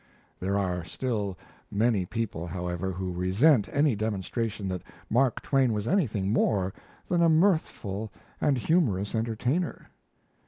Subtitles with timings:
[0.39, 1.37] There are still
[1.69, 4.81] many people, however, who resent any demonstration that
[5.11, 6.73] Mark Twain was anything more
[7.07, 8.11] than a mirthful
[8.41, 9.89] and humorous entertainer.